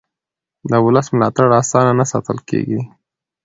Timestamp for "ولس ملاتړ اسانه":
0.85-1.93